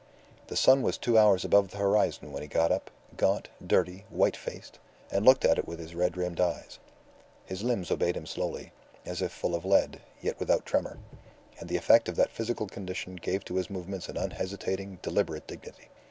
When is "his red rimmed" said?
5.77-6.39